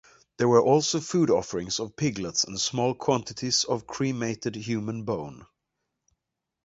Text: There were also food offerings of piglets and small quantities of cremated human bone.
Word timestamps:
There 0.37 0.47
were 0.49 0.63
also 0.63 0.99
food 0.99 1.29
offerings 1.29 1.79
of 1.79 1.95
piglets 1.95 2.43
and 2.43 2.59
small 2.59 2.95
quantities 2.95 3.65
of 3.65 3.85
cremated 3.85 4.55
human 4.55 5.03
bone. 5.03 5.45